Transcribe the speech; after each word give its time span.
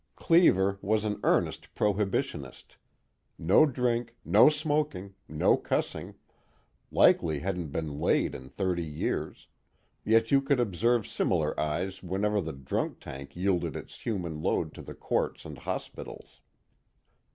Cleever 0.15 0.79
was 0.81 1.05
an 1.05 1.19
earnest 1.23 1.75
prohibitionist: 1.75 2.77
no 3.37 3.67
drink, 3.67 4.15
no 4.25 4.49
smoking, 4.49 5.13
no 5.29 5.57
cussing, 5.57 6.15
likely 6.89 7.41
hadn't 7.41 7.67
been 7.67 7.99
laid 7.99 8.33
in 8.33 8.49
thirty 8.49 8.81
years, 8.83 9.47
yet 10.03 10.31
you 10.31 10.41
could 10.41 10.59
observe 10.59 11.05
similar 11.07 11.53
eyes 11.59 12.01
whenever 12.01 12.41
the 12.41 12.51
drunk 12.51 12.99
tank 12.99 13.35
yielded 13.35 13.75
its 13.75 14.01
human 14.03 14.41
load 14.41 14.73
to 14.73 14.81
the 14.81 14.95
courts 14.95 15.45
and 15.45 15.59
hospitals. 15.59 16.41